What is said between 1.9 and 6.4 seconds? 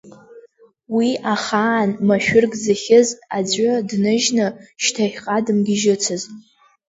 машәырк зыхьыз аӡәы дныжьны шьҭахьҟа дымгьежьыцызт.